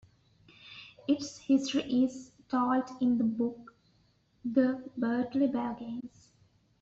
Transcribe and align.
Its 1.07 1.37
history 1.37 1.83
is 1.83 2.31
told 2.49 2.89
in 3.01 3.19
the 3.19 3.23
book 3.23 3.75
"The 4.43 4.89
Birtley 4.97 5.51
Belgians". 5.53 6.31